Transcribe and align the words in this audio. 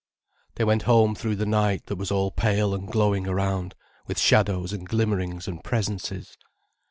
They 0.55 0.63
went 0.63 0.81
home 0.89 1.13
through 1.13 1.35
the 1.35 1.45
night 1.45 1.85
that 1.85 1.95
was 1.95 2.09
all 2.09 2.31
pale 2.31 2.73
and 2.73 2.87
glowing 2.91 3.27
around, 3.27 3.75
with 4.07 4.17
shadows 4.19 4.73
and 4.73 4.89
glimmerings 4.89 5.47
and 5.47 5.63
presences. 5.63 6.35